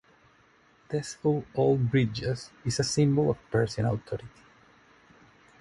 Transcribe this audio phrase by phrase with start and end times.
[0.89, 4.25] Dezful Old Bridge is a symbol of Persian authority.